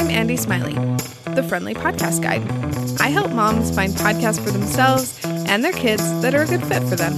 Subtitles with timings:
[0.00, 0.72] I'm Andy Smiley,
[1.34, 2.40] the Friendly Podcast Guide.
[3.02, 6.82] I help moms find podcasts for themselves and their kids that are a good fit
[6.84, 7.12] for them.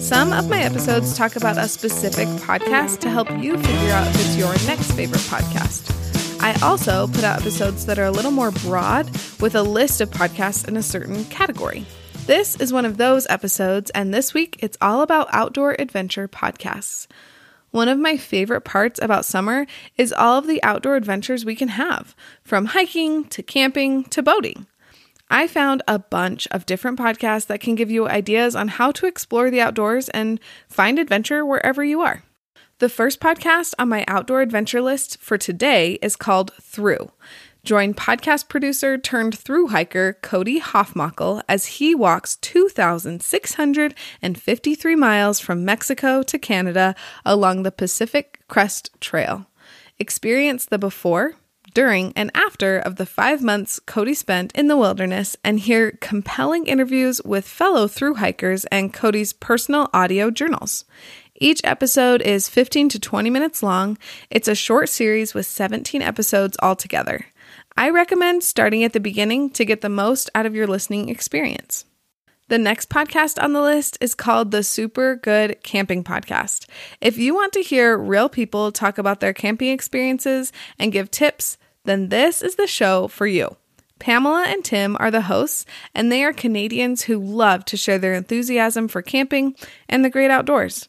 [0.00, 4.14] Some of my episodes talk about a specific podcast to help you figure out if
[4.14, 5.92] it's your next favorite podcast.
[6.42, 10.08] I also put out episodes that are a little more broad with a list of
[10.08, 11.84] podcasts in a certain category.
[12.24, 17.08] This is one of those episodes, and this week it's all about outdoor adventure podcasts.
[17.76, 19.66] One of my favorite parts about summer
[19.98, 24.66] is all of the outdoor adventures we can have, from hiking to camping to boating.
[25.28, 29.04] I found a bunch of different podcasts that can give you ideas on how to
[29.04, 32.22] explore the outdoors and find adventure wherever you are.
[32.78, 37.10] The first podcast on my outdoor adventure list for today is called Through.
[37.66, 46.22] Join podcast producer turned through hiker Cody Hofmackel as he walks 2,653 miles from Mexico
[46.22, 46.94] to Canada
[47.24, 49.46] along the Pacific Crest Trail.
[49.98, 51.34] Experience the before,
[51.74, 56.68] during, and after of the five months Cody spent in the wilderness and hear compelling
[56.68, 60.84] interviews with fellow through hikers and Cody's personal audio journals.
[61.34, 63.98] Each episode is 15 to 20 minutes long.
[64.30, 67.26] It's a short series with 17 episodes altogether.
[67.78, 71.84] I recommend starting at the beginning to get the most out of your listening experience.
[72.48, 76.66] The next podcast on the list is called the Super Good Camping Podcast.
[77.02, 81.58] If you want to hear real people talk about their camping experiences and give tips,
[81.84, 83.56] then this is the show for you.
[83.98, 88.14] Pamela and Tim are the hosts, and they are Canadians who love to share their
[88.14, 89.54] enthusiasm for camping
[89.86, 90.88] and the great outdoors.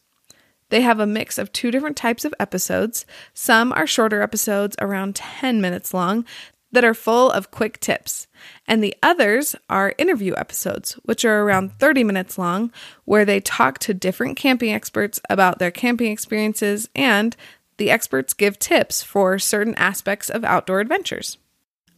[0.69, 3.05] They have a mix of two different types of episodes.
[3.33, 6.25] Some are shorter episodes, around 10 minutes long,
[6.71, 8.27] that are full of quick tips.
[8.67, 12.71] And the others are interview episodes, which are around 30 minutes long,
[13.05, 17.35] where they talk to different camping experts about their camping experiences and
[17.77, 21.37] the experts give tips for certain aspects of outdoor adventures.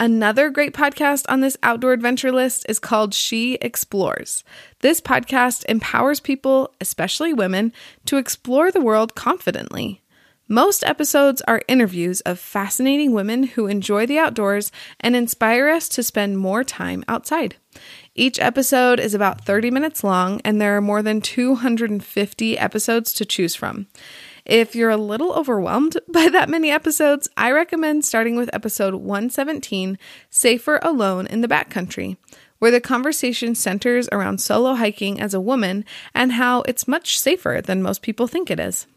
[0.02, 4.46] Another great podcast on this outdoor adventure list is called She Explores.
[4.80, 7.74] This podcast empowers people, especially women,
[8.06, 10.02] to explore the world confidently.
[10.52, 16.02] Most episodes are interviews of fascinating women who enjoy the outdoors and inspire us to
[16.02, 17.58] spend more time outside.
[18.16, 23.26] Each episode is about 30 minutes long, and there are more than 250 episodes to
[23.26, 23.86] choose from.
[24.44, 30.00] If you're a little overwhelmed by that many episodes, I recommend starting with episode 117
[30.32, 32.18] Safer Alone in the Backcountry,
[32.58, 35.86] where the conversation centers around solo hiking as a woman
[36.16, 38.88] and how it's much safer than most people think it is.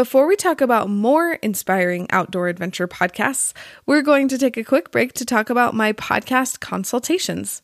[0.00, 3.52] Before we talk about more inspiring outdoor adventure podcasts,
[3.84, 7.60] we're going to take a quick break to talk about my podcast consultations.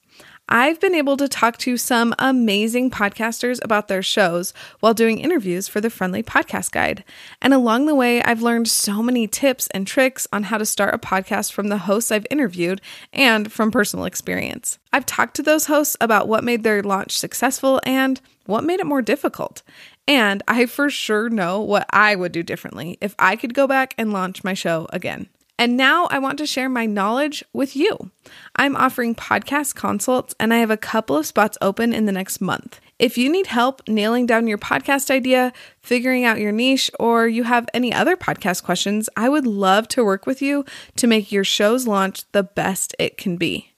[0.46, 5.66] I've been able to talk to some amazing podcasters about their shows while doing interviews
[5.66, 7.04] for the Friendly Podcast Guide.
[7.40, 10.94] And along the way, I've learned so many tips and tricks on how to start
[10.94, 12.82] a podcast from the hosts I've interviewed
[13.14, 14.78] and from personal experience.
[14.92, 18.86] I've talked to those hosts about what made their launch successful and what made it
[18.86, 19.62] more difficult.
[20.08, 23.94] And I for sure know what I would do differently if I could go back
[23.98, 25.28] and launch my show again.
[25.58, 28.10] And now I want to share my knowledge with you.
[28.56, 32.40] I'm offering podcast consults and I have a couple of spots open in the next
[32.40, 32.78] month.
[32.98, 37.44] If you need help nailing down your podcast idea, figuring out your niche, or you
[37.44, 40.64] have any other podcast questions, I would love to work with you
[40.96, 43.72] to make your show's launch the best it can be.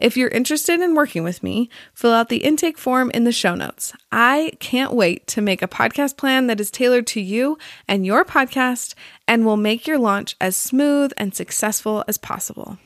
[0.00, 3.54] If you're interested in working with me, fill out the intake form in the show
[3.54, 3.92] notes.
[4.10, 8.24] I can't wait to make a podcast plan that is tailored to you and your
[8.24, 8.94] podcast
[9.28, 12.78] and will make your launch as smooth and successful as possible.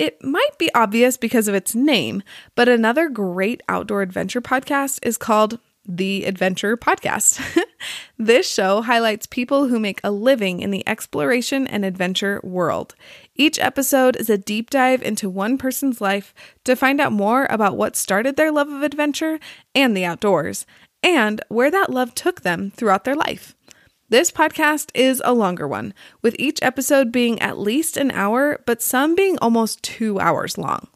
[0.00, 2.24] It might be obvious because of its name,
[2.56, 7.40] but another great outdoor adventure podcast is called the Adventure Podcast.
[8.18, 12.94] this show highlights people who make a living in the exploration and adventure world.
[13.34, 16.34] Each episode is a deep dive into one person's life
[16.64, 19.38] to find out more about what started their love of adventure
[19.74, 20.66] and the outdoors,
[21.02, 23.54] and where that love took them throughout their life.
[24.08, 28.82] This podcast is a longer one, with each episode being at least an hour, but
[28.82, 30.88] some being almost two hours long.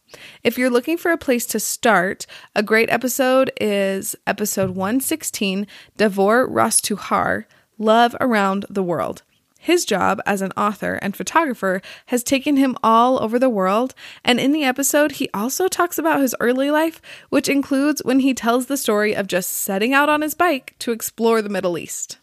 [0.43, 5.67] If you're looking for a place to start, a great episode is episode 116
[5.97, 7.45] Davor Rostuhar
[7.79, 9.23] Love Around the World.
[9.59, 14.39] His job as an author and photographer has taken him all over the world, and
[14.39, 18.67] in the episode, he also talks about his early life, which includes when he tells
[18.67, 22.19] the story of just setting out on his bike to explore the Middle East.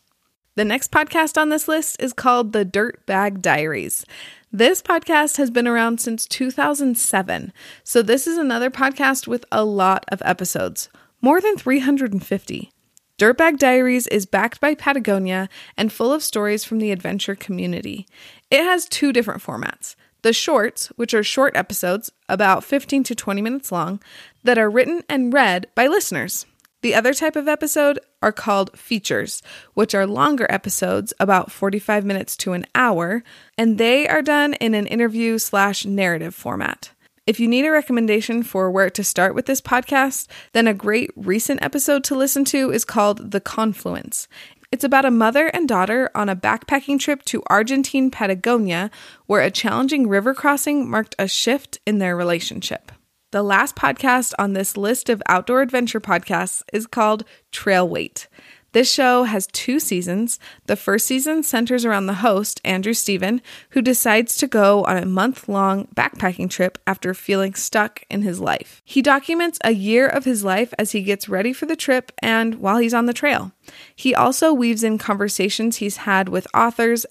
[0.55, 4.05] The next podcast on this list is called The Dirtbag Diaries.
[4.55, 7.51] This podcast has been around since 2007,
[7.83, 10.89] so this is another podcast with a lot of episodes,
[11.21, 12.71] more than 350.
[13.17, 18.05] Dirtbag Diaries is backed by Patagonia and full of stories from the adventure community.
[18.51, 23.41] It has two different formats The shorts, which are short episodes, about 15 to 20
[23.41, 23.99] minutes long,
[24.43, 26.45] that are written and read by listeners.
[26.83, 29.41] The other type of episode are called features,
[29.73, 33.23] which are longer episodes, about 45 minutes to an hour,
[33.57, 36.91] and they are done in an interview slash narrative format.
[37.25, 41.11] If you need a recommendation for where to start with this podcast, then a great
[41.15, 44.27] recent episode to listen to is called The Confluence.
[44.69, 48.91] It's about a mother and daughter on a backpacking trip to Argentine Patagonia,
[49.25, 52.91] where a challenging river crossing marked a shift in their relationship.
[53.33, 58.27] The last podcast on this list of outdoor adventure podcasts is called Trail Wait.
[58.73, 60.37] This show has two seasons.
[60.67, 63.41] The first season centers around the host, Andrew Steven,
[63.71, 68.39] who decides to go on a month long backpacking trip after feeling stuck in his
[68.39, 68.83] life.
[68.85, 72.59] He documents a year of his life as he gets ready for the trip and
[72.59, 73.51] while he's on the trail.
[73.95, 77.07] He also weaves in conversations he's had with authors,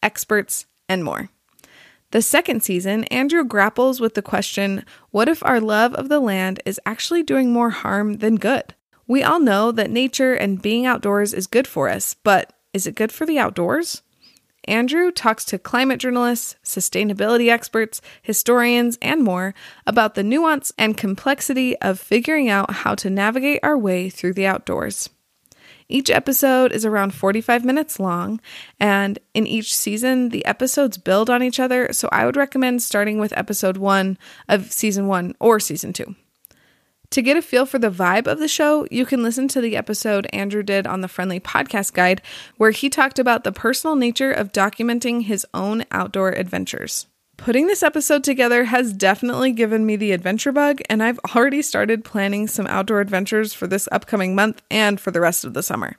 [0.00, 1.30] experts, and more.
[2.12, 6.60] The second season, Andrew grapples with the question what if our love of the land
[6.64, 8.74] is actually doing more harm than good?
[9.06, 12.94] We all know that nature and being outdoors is good for us, but is it
[12.94, 14.02] good for the outdoors?
[14.64, 19.54] Andrew talks to climate journalists, sustainability experts, historians, and more
[19.86, 24.46] about the nuance and complexity of figuring out how to navigate our way through the
[24.46, 25.08] outdoors.
[25.88, 28.40] Each episode is around 45 minutes long,
[28.80, 33.18] and in each season, the episodes build on each other, so I would recommend starting
[33.18, 34.18] with episode one
[34.48, 36.16] of season one or season two.
[37.10, 39.76] To get a feel for the vibe of the show, you can listen to the
[39.76, 42.20] episode Andrew did on the Friendly Podcast Guide,
[42.56, 47.06] where he talked about the personal nature of documenting his own outdoor adventures.
[47.36, 52.04] Putting this episode together has definitely given me the adventure bug, and I've already started
[52.04, 55.96] planning some outdoor adventures for this upcoming month and for the rest of the summer.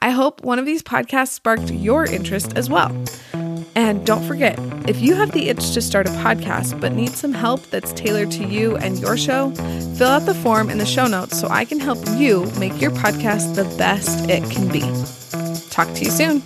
[0.00, 2.90] I hope one of these podcasts sparked your interest as well.
[3.76, 4.58] And don't forget,
[4.88, 8.32] if you have the itch to start a podcast but need some help that's tailored
[8.32, 9.50] to you and your show,
[9.96, 12.90] fill out the form in the show notes so I can help you make your
[12.90, 14.80] podcast the best it can be.
[15.70, 16.42] Talk to you soon.